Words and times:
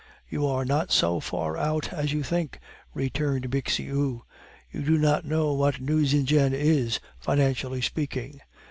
"You 0.27 0.47
are 0.47 0.65
not 0.65 0.91
so 0.91 1.19
far 1.19 1.55
out 1.57 1.93
as 1.93 2.11
you 2.11 2.23
think," 2.23 2.59
returned 2.95 3.51
Bixiou. 3.51 4.23
"You 4.71 4.81
do 4.81 4.97
not 4.97 5.25
know 5.25 5.53
what 5.53 5.79
Nucingen 5.79 6.55
is, 6.55 6.99
financially 7.19 7.81
speaking." 7.81 8.41